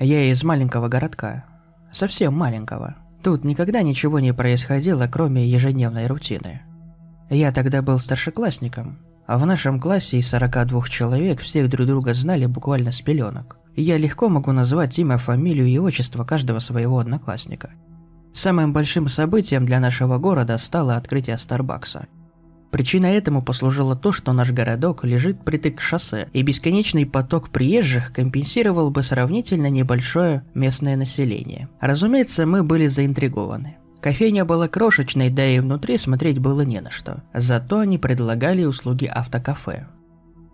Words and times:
Я 0.00 0.30
из 0.30 0.44
маленького 0.44 0.86
городка. 0.86 1.44
Совсем 1.92 2.32
маленького. 2.32 2.94
Тут 3.22 3.44
никогда 3.44 3.82
ничего 3.82 4.20
не 4.20 4.32
происходило, 4.32 5.08
кроме 5.08 5.44
ежедневной 5.44 6.06
рутины. 6.06 6.62
Я 7.30 7.50
тогда 7.50 7.82
был 7.82 7.98
старшеклассником, 7.98 9.00
а 9.26 9.38
в 9.38 9.44
нашем 9.44 9.80
классе 9.80 10.18
из 10.18 10.28
42 10.28 10.86
человек 10.86 11.40
всех 11.40 11.68
друг 11.68 11.88
друга 11.88 12.14
знали 12.14 12.46
буквально 12.46 12.92
с 12.92 13.00
пеленок. 13.00 13.58
Я 13.74 13.98
легко 13.98 14.28
могу 14.28 14.52
назвать 14.52 14.96
имя, 15.00 15.18
фамилию 15.18 15.66
и 15.66 15.78
отчество 15.78 16.24
каждого 16.24 16.60
своего 16.60 17.00
одноклассника. 17.00 17.70
Самым 18.32 18.72
большим 18.72 19.08
событием 19.08 19.66
для 19.66 19.80
нашего 19.80 20.18
города 20.18 20.56
стало 20.58 20.94
открытие 20.96 21.38
Старбакса. 21.38 22.06
Причиной 22.70 23.14
этому 23.16 23.42
послужило 23.42 23.96
то, 23.96 24.12
что 24.12 24.32
наш 24.32 24.52
городок 24.52 25.04
лежит 25.04 25.42
притык 25.42 25.78
к 25.78 25.80
шоссе, 25.80 26.28
и 26.32 26.42
бесконечный 26.42 27.06
поток 27.06 27.48
приезжих 27.48 28.12
компенсировал 28.12 28.90
бы 28.90 29.02
сравнительно 29.02 29.70
небольшое 29.70 30.44
местное 30.54 30.96
население. 30.96 31.68
Разумеется, 31.80 32.44
мы 32.44 32.62
были 32.62 32.86
заинтригованы. 32.86 33.76
Кофейня 34.00 34.44
была 34.44 34.68
крошечной, 34.68 35.30
да 35.30 35.46
и 35.46 35.60
внутри 35.60 35.98
смотреть 35.98 36.38
было 36.38 36.60
не 36.60 36.80
на 36.80 36.90
что. 36.90 37.22
Зато 37.32 37.80
они 37.80 37.98
предлагали 37.98 38.64
услуги 38.64 39.06
автокафе. 39.06 39.88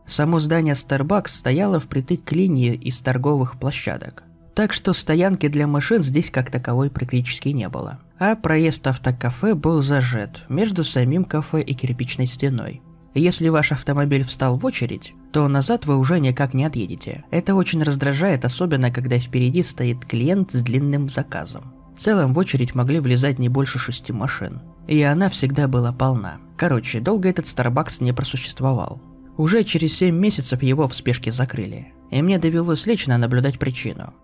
Само 0.06 0.38
здание 0.38 0.74
Starbucks 0.74 1.28
стояло 1.28 1.80
впритык 1.80 2.24
к 2.24 2.32
линии 2.32 2.74
из 2.74 3.00
торговых 3.00 3.58
площадок. 3.58 4.22
Так 4.54 4.72
что 4.72 4.92
стоянки 4.92 5.48
для 5.48 5.66
машин 5.66 6.02
здесь 6.02 6.30
как 6.30 6.50
таковой 6.50 6.88
практически 6.88 7.48
не 7.48 7.68
было. 7.68 7.98
А 8.26 8.36
проезд 8.36 8.86
автокафе 8.86 9.54
был 9.54 9.82
зажат 9.82 10.44
между 10.48 10.82
самим 10.82 11.26
кафе 11.26 11.60
и 11.60 11.74
кирпичной 11.74 12.26
стеной. 12.26 12.80
Если 13.12 13.50
ваш 13.50 13.70
автомобиль 13.72 14.24
встал 14.24 14.56
в 14.56 14.64
очередь, 14.64 15.12
то 15.30 15.46
назад 15.46 15.84
вы 15.84 15.98
уже 15.98 16.18
никак 16.20 16.54
не 16.54 16.64
отъедете. 16.64 17.24
Это 17.30 17.54
очень 17.54 17.82
раздражает, 17.82 18.46
особенно 18.46 18.90
когда 18.90 19.18
впереди 19.18 19.62
стоит 19.62 20.06
клиент 20.06 20.52
с 20.52 20.62
длинным 20.62 21.10
заказом. 21.10 21.74
В 21.98 22.00
целом 22.00 22.32
в 22.32 22.38
очередь 22.38 22.74
могли 22.74 22.98
влезать 22.98 23.38
не 23.38 23.50
больше 23.50 23.78
шести 23.78 24.10
машин. 24.10 24.62
И 24.88 25.02
она 25.02 25.28
всегда 25.28 25.68
была 25.68 25.92
полна. 25.92 26.38
Короче, 26.56 27.00
долго 27.00 27.28
этот 27.28 27.44
Starbucks 27.44 28.02
не 28.02 28.14
просуществовал. 28.14 29.02
Уже 29.36 29.64
через 29.64 29.98
7 29.98 30.16
месяцев 30.16 30.62
его 30.62 30.88
в 30.88 30.96
спешке 30.96 31.30
закрыли. 31.30 31.92
И 32.10 32.22
мне 32.22 32.38
довелось 32.38 32.86
лично 32.86 33.18
наблюдать 33.18 33.58
причину. 33.58 34.14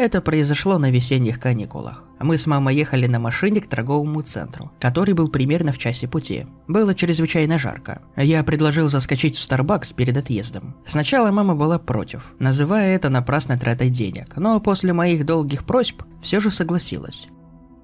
Это 0.00 0.22
произошло 0.22 0.78
на 0.78 0.90
весенних 0.90 1.38
каникулах. 1.38 2.04
Мы 2.18 2.38
с 2.38 2.46
мамой 2.46 2.74
ехали 2.74 3.06
на 3.06 3.18
машине 3.18 3.60
к 3.60 3.68
торговому 3.68 4.22
центру, 4.22 4.72
который 4.80 5.12
был 5.12 5.28
примерно 5.28 5.72
в 5.72 5.78
часе 5.78 6.08
пути. 6.08 6.46
Было 6.66 6.94
чрезвычайно 6.94 7.58
жарко. 7.58 8.00
Я 8.16 8.42
предложил 8.42 8.88
заскочить 8.88 9.36
в 9.36 9.46
Starbucks 9.46 9.92
перед 9.94 10.16
отъездом. 10.16 10.74
Сначала 10.86 11.30
мама 11.30 11.54
была 11.54 11.78
против, 11.78 12.32
называя 12.38 12.96
это 12.96 13.10
напрасной 13.10 13.58
тратой 13.58 13.90
денег, 13.90 14.38
но 14.38 14.58
после 14.58 14.94
моих 14.94 15.26
долгих 15.26 15.66
просьб 15.66 16.02
все 16.22 16.40
же 16.40 16.50
согласилась. 16.50 17.28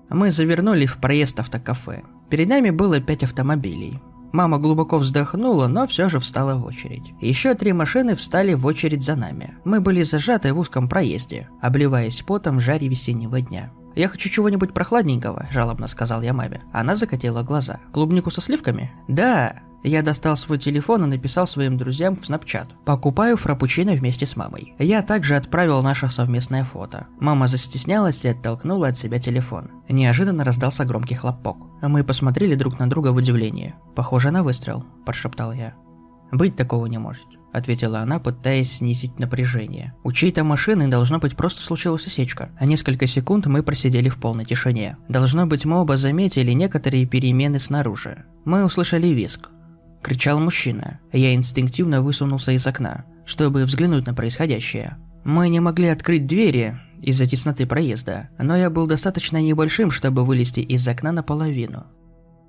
Мы 0.08 0.30
завернули 0.30 0.86
в 0.86 0.96
проезд 0.96 1.38
автокафе. 1.38 2.02
Перед 2.30 2.48
нами 2.48 2.70
было 2.70 2.98
пять 2.98 3.24
автомобилей. 3.24 4.00
Мама 4.36 4.58
глубоко 4.58 4.98
вздохнула, 4.98 5.66
но 5.66 5.86
все 5.86 6.10
же 6.10 6.20
встала 6.20 6.56
в 6.56 6.66
очередь. 6.66 7.14
Еще 7.22 7.54
три 7.54 7.72
машины 7.72 8.14
встали 8.14 8.52
в 8.52 8.66
очередь 8.66 9.02
за 9.02 9.16
нами. 9.16 9.56
Мы 9.64 9.80
были 9.80 10.02
зажаты 10.02 10.52
в 10.52 10.58
узком 10.58 10.90
проезде, 10.90 11.48
обливаясь 11.62 12.20
потом 12.20 12.58
в 12.58 12.60
жаре 12.60 12.86
весеннего 12.86 13.40
дня. 13.40 13.72
«Я 13.96 14.08
хочу 14.08 14.28
чего-нибудь 14.28 14.74
прохладненького»,– 14.74 15.46
жалобно 15.50 15.88
сказал 15.88 16.22
я 16.22 16.34
маме. 16.34 16.62
Она 16.72 16.94
закатила 16.96 17.42
глаза. 17.42 17.80
«Клубнику 17.92 18.30
со 18.30 18.40
сливками?» 18.40 18.92
«Да!» 19.08 19.56
Я 19.82 20.02
достал 20.02 20.36
свой 20.36 20.58
телефон 20.58 21.04
и 21.04 21.06
написал 21.06 21.46
своим 21.46 21.76
друзьям 21.76 22.16
в 22.16 22.28
Snapchat. 22.28 22.70
Покупаю 22.84 23.36
фрапучино 23.36 23.92
вместе 23.92 24.26
с 24.26 24.34
мамой. 24.34 24.74
Я 24.80 25.00
также 25.02 25.36
отправил 25.36 25.80
наше 25.80 26.08
совместное 26.08 26.64
фото. 26.64 27.06
Мама 27.20 27.46
застеснялась 27.46 28.24
и 28.24 28.28
оттолкнула 28.28 28.88
от 28.88 28.98
себя 28.98 29.20
телефон. 29.20 29.70
Неожиданно 29.88 30.44
раздался 30.44 30.84
громкий 30.84 31.14
хлопок. 31.14 31.58
Мы 31.82 32.02
посмотрели 32.02 32.56
друг 32.56 32.80
на 32.80 32.90
друга 32.90 33.12
в 33.12 33.16
удивлении. 33.16 33.76
«Похоже 33.94 34.32
на 34.32 34.42
выстрел»,– 34.42 34.84
прошептал 35.06 35.52
я. 35.52 35.74
«Быть 36.32 36.56
такого 36.56 36.86
не 36.86 36.98
может»,– 36.98 37.26
ответила 37.56 38.00
она, 38.00 38.18
пытаясь 38.18 38.76
снизить 38.76 39.18
напряжение. 39.18 39.94
«У 40.04 40.12
чьей-то 40.12 40.44
машины, 40.44 40.88
должно 40.88 41.18
быть, 41.18 41.36
просто 41.36 41.62
случилась 41.62 42.06
осечка. 42.06 42.50
А 42.58 42.66
несколько 42.66 43.06
секунд 43.06 43.46
мы 43.46 43.62
просидели 43.62 44.08
в 44.08 44.18
полной 44.18 44.44
тишине. 44.44 44.96
Должно 45.08 45.46
быть, 45.46 45.64
мы 45.64 45.80
оба 45.80 45.96
заметили 45.96 46.52
некоторые 46.52 47.06
перемены 47.06 47.58
снаружи. 47.58 48.24
Мы 48.44 48.64
услышали 48.64 49.08
виск 49.08 49.50
кричал 50.06 50.38
мужчина. 50.38 51.00
Я 51.12 51.34
инстинктивно 51.34 52.00
высунулся 52.00 52.52
из 52.52 52.64
окна, 52.64 53.04
чтобы 53.24 53.64
взглянуть 53.64 54.06
на 54.06 54.14
происходящее. 54.14 54.98
Мы 55.24 55.48
не 55.48 55.58
могли 55.58 55.88
открыть 55.88 56.28
двери 56.28 56.78
из-за 57.02 57.26
тесноты 57.26 57.66
проезда, 57.66 58.28
но 58.38 58.56
я 58.56 58.70
был 58.70 58.86
достаточно 58.86 59.42
небольшим, 59.42 59.90
чтобы 59.90 60.24
вылезти 60.24 60.60
из 60.60 60.86
окна 60.86 61.10
наполовину. 61.10 61.86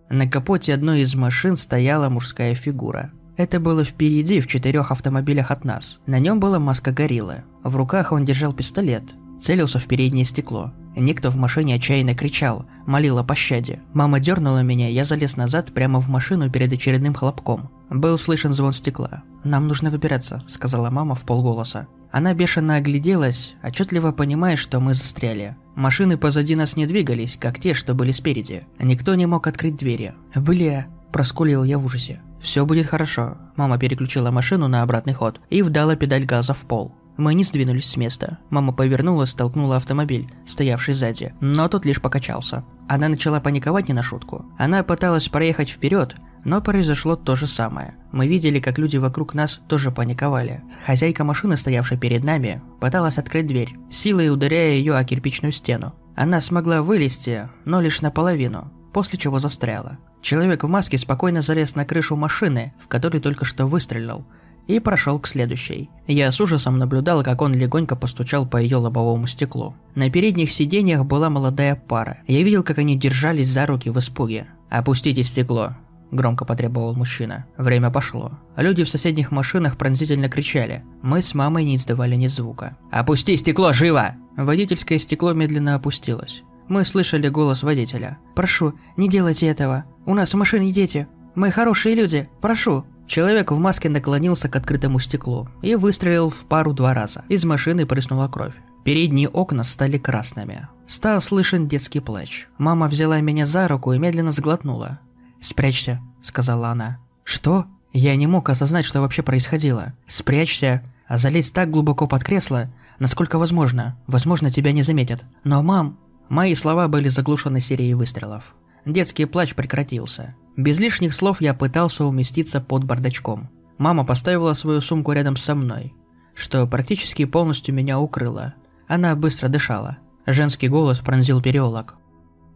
На 0.08 0.30
капоте 0.30 0.72
одной 0.72 1.02
из 1.02 1.16
машин 1.16 1.58
стояла 1.58 2.10
мужская 2.10 2.54
фигура. 2.54 3.12
Это 3.38 3.60
было 3.60 3.84
впереди, 3.84 4.42
в 4.42 4.48
четырех 4.48 4.92
автомобилях 4.92 5.52
от 5.52 5.64
нас. 5.64 6.00
На 6.08 6.18
нем 6.18 6.40
была 6.40 6.58
маска 6.58 6.92
гориллы. 6.92 7.44
В 7.64 7.76
руках 7.76 8.12
он 8.12 8.26
держал 8.26 8.52
пистолет, 8.52 9.04
целился 9.40 9.80
в 9.80 9.86
переднее 9.86 10.26
стекло. 10.26 10.74
Никто 10.96 11.30
в 11.30 11.36
машине 11.36 11.76
отчаянно 11.76 12.16
кричал, 12.16 12.66
молил 12.88 13.20
о 13.20 13.24
пощаде. 13.24 13.82
Мама 13.94 14.20
дернула 14.20 14.64
меня, 14.64 14.90
я 14.90 15.06
залез 15.06 15.38
назад 15.38 15.72
прямо 15.72 16.00
в 16.00 16.10
машину 16.10 16.50
перед 16.50 16.74
очередным 16.74 17.14
хлопком. 17.14 17.70
Был 17.92 18.18
слышен 18.18 18.54
звон 18.54 18.74
стекла. 18.74 19.22
«Нам 19.44 19.68
нужно 19.68 19.92
выбираться»,— 19.92 20.42
сказала 20.48 20.90
мама 20.90 21.14
в 21.14 21.22
полголоса. 21.22 21.88
Она 22.12 22.34
бешено 22.34 22.78
огляделась, 22.78 23.54
отчетливо 23.62 24.12
понимая, 24.12 24.56
что 24.56 24.80
мы 24.80 24.96
застряли. 24.96 25.56
Машины 25.76 26.18
позади 26.18 26.56
нас 26.56 26.76
не 26.76 26.88
двигались, 26.88 27.38
как 27.40 27.60
те, 27.60 27.76
что 27.76 27.94
были 27.94 28.12
спереди. 28.12 28.66
Никто 28.80 29.14
не 29.14 29.28
мог 29.28 29.46
открыть 29.46 29.78
двери. 29.78 30.16
«Бля!»– 30.34 30.88
проскулил 31.12 31.64
я 31.64 31.78
в 31.78 31.86
ужасе. 31.86 32.22
«Все 32.40 32.66
будет 32.66 32.86
хорошо». 32.86 33.38
Мама 33.56 33.78
переключила 33.78 34.32
машину 34.32 34.68
на 34.68 34.84
обратный 34.84 35.14
ход 35.14 35.42
и 35.50 35.62
вдала 35.62 35.96
педаль 35.96 36.26
газа 36.26 36.54
в 36.54 36.62
пол. 36.62 36.94
Мы 37.18 37.34
не 37.34 37.44
сдвинулись 37.44 37.90
с 37.90 37.98
места. 37.98 38.38
Мама 38.52 38.74
повернулась, 38.74 39.32
столкнула 39.32 39.78
автомобиль, 39.78 40.32
стоявший 40.46 40.94
сзади, 40.94 41.34
но 41.40 41.68
тот 41.68 41.84
лишь 41.84 42.00
покачался. 42.00 42.64
Она 42.88 43.10
начала 43.10 43.40
паниковать 43.40 43.88
не 43.88 43.96
на 43.96 44.04
шутку. 44.04 44.46
Она 44.58 44.84
пыталась 44.84 45.28
проехать 45.28 45.70
вперед, 45.70 46.16
но 46.44 46.62
произошло 46.62 47.16
то 47.16 47.36
же 47.36 47.48
самое. 47.48 47.96
Мы 48.12 48.28
видели, 48.28 48.60
как 48.60 48.78
люди 48.78 48.98
вокруг 48.98 49.34
нас 49.34 49.60
тоже 49.68 49.92
паниковали. 49.92 50.64
Хозяйка 50.86 51.24
машины, 51.24 51.58
стоявшая 51.58 51.98
перед 51.98 52.24
нами, 52.24 52.62
пыталась 52.80 53.18
открыть 53.18 53.48
дверь, 53.48 53.76
силой 53.90 54.32
ударяя 54.32 54.74
ее 54.74 54.96
о 54.96 55.04
кирпичную 55.04 55.52
стену. 55.52 55.96
Она 56.16 56.40
смогла 56.40 56.84
вылезти, 56.84 57.50
но 57.66 57.82
лишь 57.82 58.02
наполовину, 58.02 58.72
после 58.98 59.20
чего 59.20 59.38
застряла. 59.38 60.00
Человек 60.24 60.64
в 60.64 60.68
маске 60.68 60.98
спокойно 60.98 61.44
залез 61.44 61.76
на 61.76 61.86
крышу 61.86 62.16
машины, 62.16 62.74
в 62.80 62.88
которой 62.88 63.20
только 63.20 63.46
что 63.46 63.68
выстрелил, 63.68 64.26
и 64.66 64.80
прошел 64.80 65.20
к 65.20 65.28
следующей. 65.28 65.92
Я 66.08 66.32
с 66.32 66.42
ужасом 66.42 66.80
наблюдал, 66.80 67.22
как 67.24 67.44
он 67.44 67.54
легонько 67.54 67.96
постучал 67.96 68.48
по 68.48 68.58
ее 68.58 68.78
лобовому 68.78 69.28
стеклу. 69.28 69.76
На 69.94 70.10
передних 70.10 70.52
сиденьях 70.52 71.06
была 71.06 71.30
молодая 71.30 71.76
пара. 71.76 72.22
Я 72.26 72.42
видел, 72.42 72.64
как 72.64 72.80
они 72.80 72.98
держались 72.98 73.50
за 73.50 73.68
руки 73.68 73.92
в 73.92 74.00
испуге. 74.00 74.48
«Опустите 74.72 75.22
стекло»,– 75.22 75.76
громко 76.12 76.44
потребовал 76.44 76.96
мужчина. 76.96 77.46
Время 77.56 77.92
пошло. 77.92 78.32
Люди 78.56 78.84
в 78.84 78.90
соседних 78.90 79.30
машинах 79.30 79.78
пронзительно 79.78 80.28
кричали. 80.28 80.84
Мы 81.04 81.22
с 81.22 81.36
мамой 81.36 81.66
не 81.66 81.76
издавали 81.76 82.16
ни 82.16 82.26
звука. 82.26 82.76
«Опусти 82.90 83.38
стекло, 83.38 83.74
живо!» 83.74 84.16
Водительское 84.36 84.98
стекло 84.98 85.34
медленно 85.34 85.76
опустилось. 85.76 86.44
Мы 86.68 86.86
слышали 86.86 87.28
голос 87.30 87.64
водителя. 87.64 88.18
«Прошу, 88.36 88.74
не 88.98 89.08
делайте 89.10 89.48
этого. 89.48 89.86
У 90.06 90.14
нас 90.14 90.34
в 90.34 90.38
машине 90.38 90.72
дети. 90.72 91.08
Мы 91.36 91.52
хорошие 91.52 91.96
люди. 91.96 92.30
Прошу». 92.42 92.86
Человек 93.08 93.52
в 93.52 93.58
маске 93.58 93.88
наклонился 93.88 94.50
к 94.50 94.56
открытому 94.58 95.00
стеклу 95.00 95.48
и 95.62 95.76
выстрелил 95.76 96.30
в 96.30 96.46
пару 96.46 96.74
два 96.74 96.94
раза. 96.94 97.24
Из 97.30 97.46
машины 97.46 97.86
прыснула 97.86 98.28
кровь. 98.28 98.54
Передние 98.84 99.30
окна 99.30 99.64
стали 99.64 99.98
красными. 99.98 100.68
Стал 100.88 101.22
слышен 101.22 101.70
детский 101.70 102.02
плач. 102.02 102.48
Мама 102.58 102.88
взяла 102.88 103.22
меня 103.22 103.46
за 103.46 103.68
руку 103.70 103.94
и 103.94 103.98
медленно 103.98 104.34
сглотнула. 104.34 105.00
«Спрячься»,— 105.42 106.02
сказала 106.22 106.70
она. 106.70 107.00
«Что?» 107.24 107.66
Я 107.94 108.16
не 108.18 108.28
мог 108.28 108.50
осознать, 108.50 108.86
что 108.86 109.00
вообще 109.00 109.24
происходило. 109.24 109.94
«Спрячься», 110.06 110.84
а 111.08 111.18
залезть 111.18 111.54
так 111.54 111.72
глубоко 111.72 112.06
под 112.06 112.24
кресло, 112.24 112.70
насколько 113.00 113.40
возможно. 113.40 113.98
Возможно, 114.08 114.52
тебя 114.52 114.72
не 114.72 114.84
заметят. 114.84 115.24
Но, 115.44 115.64
мам... 115.64 115.98
Мои 116.30 116.56
слова 116.56 116.88
были 116.88 117.10
заглушены 117.10 117.60
серией 117.60 117.94
выстрелов. 117.94 118.56
Детский 118.86 119.26
плач 119.26 119.56
прекратился. 119.56 120.36
Без 120.56 120.80
лишних 120.80 121.14
слов 121.14 121.42
я 121.42 121.54
пытался 121.54 122.06
уместиться 122.06 122.60
под 122.62 122.84
бардачком. 122.84 123.50
Мама 123.78 124.06
поставила 124.06 124.54
свою 124.54 124.82
сумку 124.82 125.12
рядом 125.12 125.38
со 125.38 125.56
мной, 125.56 125.94
что 126.34 126.66
практически 126.68 127.26
полностью 127.26 127.76
меня 127.76 128.00
укрыло. 128.00 128.56
Она 128.88 129.16
быстро 129.16 129.50
дышала. 129.50 129.98
Женский 130.26 130.68
голос 130.68 131.00
пронзил 131.00 131.42
переулок. 131.42 131.96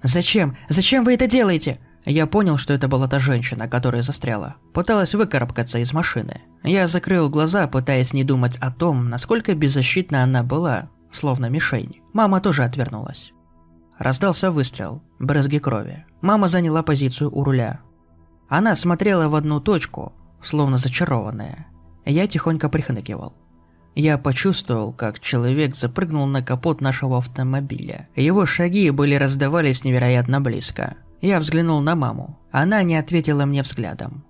«Зачем? 0.04 0.58
Зачем 0.70 1.04
вы 1.04 1.14
это 1.14 1.28
делаете?» 1.28 1.80
Я 2.04 2.26
понял, 2.26 2.58
что 2.58 2.74
это 2.74 2.88
была 2.88 3.08
та 3.08 3.20
женщина, 3.20 3.68
которая 3.68 4.02
застряла. 4.02 4.56
Пыталась 4.74 5.14
выкарабкаться 5.14 5.78
из 5.78 5.94
машины. 5.94 6.42
Я 6.64 6.88
закрыл 6.88 7.30
глаза, 7.30 7.68
пытаясь 7.68 8.14
не 8.14 8.24
думать 8.24 8.58
о 8.58 8.72
том, 8.72 9.10
насколько 9.10 9.54
беззащитна 9.54 10.24
она 10.24 10.42
была. 10.44 10.90
словно 11.12 11.48
мишень. 11.48 12.02
Мама 12.14 12.40
тоже 12.40 12.64
отвернулась. 12.64 13.34
Раздался 14.02 14.50
выстрел, 14.50 15.04
брызги 15.20 15.60
крови. 15.60 16.08
Мама 16.22 16.48
заняла 16.48 16.82
позицию 16.82 17.30
у 17.32 17.44
руля. 17.44 17.82
Она 18.50 18.76
смотрела 18.76 19.28
в 19.28 19.36
одну 19.36 19.60
точку, 19.60 20.14
словно 20.42 20.80
зачарованная. 20.80 21.68
Я 22.04 22.26
тихонько 22.26 22.68
прихныкивал. 22.68 23.36
Я 23.94 24.18
почувствовал, 24.18 24.92
как 24.92 25.20
человек 25.20 25.76
запрыгнул 25.76 26.26
на 26.26 26.42
капот 26.42 26.82
нашего 26.82 27.20
автомобиля. 27.20 28.10
Его 28.16 28.48
шаги 28.48 28.90
были 28.90 29.14
раздавались 29.14 29.84
невероятно 29.84 30.42
близко. 30.42 30.96
Я 31.22 31.40
взглянул 31.40 31.80
на 31.82 31.94
маму. 31.94 32.40
Она 32.52 32.82
не 32.82 32.96
ответила 32.96 33.46
мне 33.46 33.62
взглядом. 33.62 34.26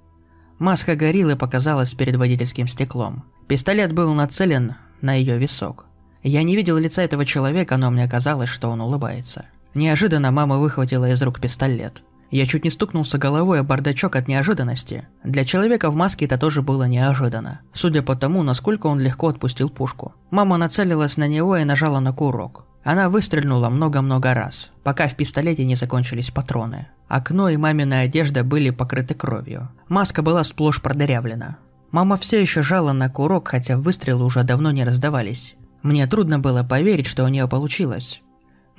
Маска 0.60 0.98
гориллы 0.98 1.38
показалась 1.38 1.94
перед 1.94 2.18
водительским 2.18 2.68
стеклом. 2.68 3.24
Пистолет 3.48 3.94
был 3.94 4.14
нацелен 4.16 4.76
на 5.00 5.14
ее 5.14 5.38
висок. 5.38 5.86
Я 6.24 6.44
не 6.44 6.58
видел 6.58 6.78
лица 6.78 7.04
этого 7.04 7.26
человека, 7.26 7.78
но 7.78 7.90
мне 7.90 8.06
казалось, 8.10 8.50
что 8.50 8.68
он 8.68 8.82
улыбается. 8.82 9.46
Неожиданно 9.74 10.32
мама 10.32 10.58
выхватила 10.58 11.10
из 11.10 11.22
рук 11.22 11.40
пистолет. 11.40 12.04
Я 12.32 12.46
чуть 12.46 12.64
не 12.64 12.72
стукнулся 12.72 13.18
головой 13.18 13.60
о 13.60 13.64
бардачок 13.64 14.16
от 14.16 14.28
неожиданности. 14.30 15.08
Для 15.24 15.44
человека 15.44 15.90
в 15.90 15.96
маске 15.96 16.26
это 16.26 16.38
тоже 16.38 16.62
было 16.62 16.86
неожиданно. 16.88 17.60
Судя 17.74 18.02
по 18.02 18.16
тому, 18.16 18.42
насколько 18.44 18.88
он 18.88 19.00
легко 19.00 19.28
отпустил 19.28 19.70
пушку. 19.70 20.14
Мама 20.30 20.58
нацелилась 20.58 21.18
на 21.18 21.28
него 21.28 21.58
и 21.58 21.66
нажала 21.66 22.00
на 22.00 22.14
курок. 22.14 22.66
Она 22.84 23.10
выстрельнула 23.10 23.70
много-много 23.70 24.34
раз, 24.34 24.72
пока 24.84 25.08
в 25.08 25.16
пистолете 25.16 25.66
не 25.66 25.76
закончились 25.76 26.32
патроны. 26.32 26.88
Окно 27.08 27.50
и 27.50 27.58
мамина 27.58 28.00
одежда 28.00 28.44
были 28.44 28.70
покрыты 28.70 29.14
кровью. 29.14 29.70
Маска 29.88 30.22
была 30.22 30.44
сплошь 30.44 30.82
продырявлена. 30.82 31.58
Мама 31.92 32.16
все 32.16 32.42
еще 32.42 32.62
жала 32.62 32.94
на 32.94 33.10
курок, 33.10 33.50
хотя 33.50 33.78
выстрелы 33.78 34.24
уже 34.24 34.44
давно 34.44 34.72
не 34.72 34.86
раздавались. 34.86 35.56
Мне 35.84 36.08
трудно 36.08 36.40
было 36.40 36.64
поверить, 36.64 37.08
что 37.08 37.26
у 37.26 37.28
нее 37.28 37.48
получилось. 37.48 38.22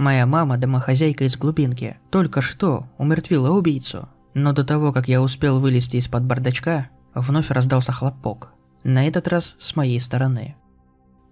Моя 0.02 0.26
мама, 0.26 0.58
домохозяйка 0.58 1.22
из 1.22 1.36
глубинки, 1.36 1.96
только 2.10 2.40
что 2.40 2.88
умертвила 2.98 3.50
убийцу. 3.50 4.08
Но 4.34 4.52
до 4.52 4.64
того, 4.64 4.92
как 4.92 5.06
я 5.06 5.22
успел 5.22 5.60
вылезти 5.60 5.98
из-под 5.98 6.24
бардачка, 6.24 6.88
вновь 7.14 7.52
раздался 7.52 7.92
хлопок. 7.92 8.48
На 8.82 9.06
этот 9.06 9.28
раз 9.28 9.54
с 9.60 9.76
моей 9.76 10.00
стороны. 10.00 10.56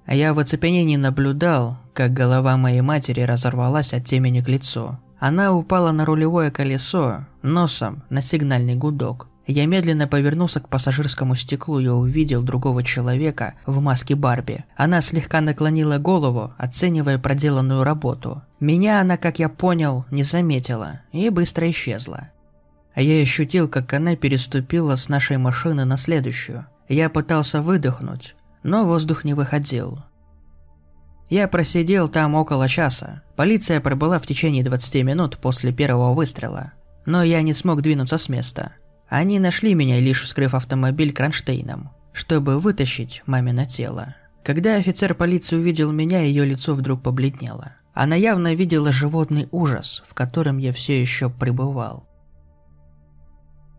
Я 0.07 0.35
в 0.35 0.39
оцепенении 0.39 0.95
наблюдал, 0.95 1.79
как 1.95 2.13
голова 2.13 2.57
моей 2.57 2.81
матери 2.81 3.23
разорвалась 3.23 3.93
от 3.93 4.05
темени 4.05 4.41
к 4.41 4.47
лицу. 4.49 5.01
Она 5.19 5.53
упала 5.53 5.91
на 5.91 6.05
рулевое 6.05 6.53
колесо, 6.53 7.27
носом 7.43 8.05
на 8.09 8.23
сигнальный 8.23 8.77
гудок. 8.77 9.27
Я 9.51 9.67
медленно 9.67 10.07
повернулся 10.07 10.61
к 10.61 10.69
пассажирскому 10.69 11.35
стеклу 11.35 11.81
и 11.81 11.89
увидел 11.89 12.45
другого 12.45 12.85
человека 12.85 13.55
в 13.67 13.81
маске 13.81 14.15
Барби. 14.15 14.65
Она 14.77 15.01
слегка 15.01 15.41
наклонила 15.41 15.99
голову, 15.99 16.55
оценивая 16.57 17.19
проделанную 17.19 17.83
работу. 17.83 18.43
Меня 18.61 19.01
она, 19.01 19.17
как 19.17 19.41
я 19.41 19.49
понял, 19.49 20.05
не 20.13 20.23
заметила 20.23 21.01
и 21.11 21.29
быстро 21.31 21.69
исчезла. 21.69 22.31
Я 22.95 23.21
ощутил, 23.21 23.67
как 23.69 23.93
она 23.93 24.15
переступила 24.15 24.95
с 24.95 25.09
нашей 25.09 25.37
машины 25.37 25.85
на 25.85 25.97
следующую. 25.97 26.67
Я 26.89 27.11
пытался 27.11 27.61
выдохнуть, 27.61 28.37
но 28.63 28.85
воздух 28.85 29.25
не 29.25 29.35
выходил. 29.35 29.99
Я 31.29 31.49
просидел 31.49 32.09
там 32.09 32.37
около 32.37 32.69
часа. 32.69 33.23
Полиция 33.35 33.81
пробыла 33.81 34.21
в 34.21 34.27
течение 34.29 34.63
20 34.63 35.03
минут 35.03 35.39
после 35.39 35.73
первого 35.73 36.15
выстрела. 36.15 36.73
Но 37.05 37.25
я 37.25 37.43
не 37.43 37.53
смог 37.53 37.83
двинуться 37.83 38.17
с 38.17 38.29
места. 38.29 38.75
Они 39.11 39.41
нашли 39.41 39.75
меня, 39.75 39.99
лишь 39.99 40.23
вскрыв 40.23 40.55
автомобиль 40.55 41.13
кронштейном, 41.13 41.91
чтобы 42.13 42.61
вытащить 42.61 43.23
мамино 43.27 43.67
тело. 43.67 44.15
Когда 44.45 44.77
офицер 44.77 45.17
полиции 45.17 45.57
увидел 45.57 45.91
меня, 45.91 46.21
ее 46.21 46.45
лицо 46.45 46.77
вдруг 46.77 47.03
побледнело. 47.03 47.75
Она 47.93 48.15
явно 48.15 48.55
видела 48.55 48.93
животный 48.93 49.49
ужас, 49.51 50.05
в 50.07 50.15
котором 50.15 50.59
я 50.59 50.73
все 50.73 51.01
еще 51.01 51.29
пребывал. 51.29 52.09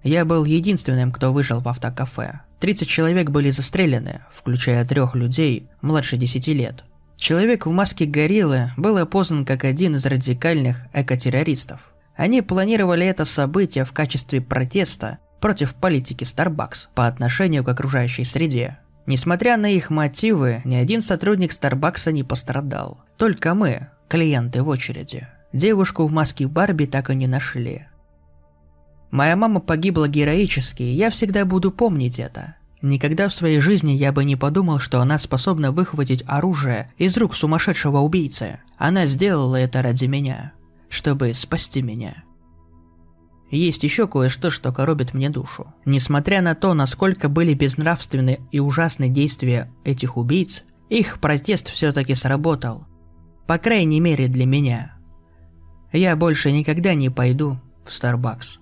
Я 0.03 0.25
был 0.25 0.43
единственным, 0.43 1.13
кто 1.13 1.31
выжил 1.31 1.61
в 1.61 1.67
автокафе. 1.69 2.41
30 2.59 2.89
человек 2.89 3.29
были 3.29 3.51
застрелены, 3.51 4.25
включая 4.33 4.83
трех 4.83 5.15
людей 5.15 5.69
младше 5.81 6.17
10 6.17 6.47
лет. 6.49 6.83
Человек 7.15 7.65
в 7.65 7.71
маске 7.71 8.05
гориллы 8.05 8.71
был 8.75 8.97
опознан 8.97 9.45
как 9.45 9.63
один 9.63 9.95
из 9.95 10.05
радикальных 10.05 10.87
экотеррористов. 10.91 11.90
Они 12.15 12.41
планировали 12.41 13.05
это 13.05 13.25
событие 13.25 13.85
в 13.85 13.93
качестве 13.93 14.41
протеста 14.41 15.19
против 15.39 15.73
политики 15.75 16.23
Starbucks 16.23 16.89
по 16.93 17.07
отношению 17.07 17.63
к 17.63 17.69
окружающей 17.69 18.23
среде. 18.23 18.77
Несмотря 19.07 19.57
на 19.57 19.67
их 19.71 19.89
мотивы, 19.89 20.61
ни 20.63 20.75
один 20.75 21.01
сотрудник 21.01 21.51
Starbucks 21.51 22.11
не 22.11 22.23
пострадал. 22.23 23.01
Только 23.17 23.55
мы, 23.55 23.89
клиенты 24.07 24.61
в 24.61 24.67
очереди. 24.67 25.27
Девушку 25.51 26.05
в 26.05 26.11
маске 26.11 26.47
Барби 26.47 26.85
так 26.85 27.09
и 27.09 27.15
не 27.15 27.27
нашли. 27.27 27.87
Моя 29.09 29.35
мама 29.35 29.59
погибла 29.59 30.07
героически, 30.07 30.83
и 30.83 30.93
я 30.93 31.09
всегда 31.09 31.43
буду 31.43 31.71
помнить 31.71 32.19
это. 32.19 32.55
Никогда 32.81 33.27
в 33.27 33.33
своей 33.33 33.59
жизни 33.59 33.91
я 33.91 34.11
бы 34.11 34.23
не 34.23 34.35
подумал, 34.35 34.79
что 34.79 35.01
она 35.01 35.17
способна 35.17 35.71
выхватить 35.71 36.23
оружие 36.25 36.87
из 36.97 37.17
рук 37.17 37.35
сумасшедшего 37.35 37.97
убийцы. 37.97 38.59
Она 38.77 39.05
сделала 39.05 39.55
это 39.55 39.81
ради 39.81 40.05
меня 40.05 40.53
чтобы 40.91 41.33
спасти 41.33 41.81
меня. 41.81 42.25
Есть 43.49 43.83
еще 43.83 44.07
кое-что, 44.07 44.49
что 44.51 44.71
коробит 44.71 45.13
мне 45.13 45.29
душу. 45.29 45.73
Несмотря 45.85 46.41
на 46.41 46.53
то, 46.53 46.73
насколько 46.73 47.29
были 47.29 47.53
безнравственны 47.53 48.41
и 48.51 48.59
ужасны 48.59 49.09
действия 49.09 49.71
этих 49.83 50.17
убийц, 50.17 50.63
их 50.89 51.19
протест 51.19 51.69
все-таки 51.69 52.13
сработал. 52.13 52.85
По 53.47 53.57
крайней 53.57 53.99
мере 53.99 54.27
для 54.27 54.45
меня. 54.45 54.97
Я 55.93 56.15
больше 56.15 56.51
никогда 56.51 56.93
не 56.93 57.09
пойду 57.09 57.59
в 57.85 57.89
Starbucks. 57.89 58.60